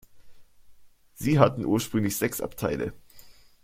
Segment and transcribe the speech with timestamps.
[1.13, 2.91] Sie hatten ursprünglich sechs Abteile.